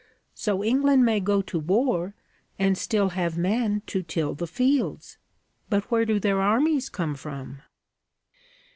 [0.33, 2.15] So England may go to war,
[2.57, 5.19] and still have men to till the fields.
[5.69, 7.61] But where do their armies come from?'